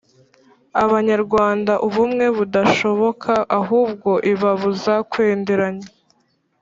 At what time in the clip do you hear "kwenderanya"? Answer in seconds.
5.11-5.87